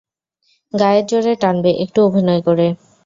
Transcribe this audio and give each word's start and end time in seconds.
গায়ের 0.73 1.05
জোরে 1.09 1.33
টানবে, 1.41 1.71
একটু 1.83 1.99
অভিনয় 2.07 2.41
করে। 2.47 2.67